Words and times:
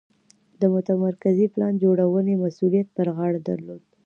د 0.61 0.61
متمرکزې 0.73 1.45
پلان 1.53 1.73
جوړونې 1.83 2.33
مسوولیت 2.43 2.87
پر 2.95 3.07
غاړه 3.15 3.39
درلود. 3.49 3.81